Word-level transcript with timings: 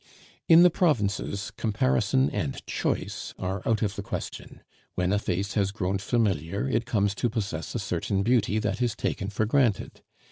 In 0.47 0.63
the 0.63 0.71
provinces 0.71 1.51
comparison 1.57 2.31
and 2.31 2.65
choice 2.65 3.35
are 3.37 3.61
out 3.67 3.83
of 3.83 3.95
the 3.95 4.01
question; 4.01 4.63
when 4.95 5.13
a 5.13 5.19
face 5.19 5.53
has 5.53 5.69
grown 5.69 5.99
familiar 5.99 6.67
it 6.67 6.87
comes 6.87 7.13
to 7.13 7.29
possess 7.29 7.75
a 7.75 7.77
certain 7.77 8.23
beauty 8.23 8.57
that 8.57 8.81
is 8.81 8.95
taken 8.95 9.29
for 9.29 9.45
granted. 9.45 10.01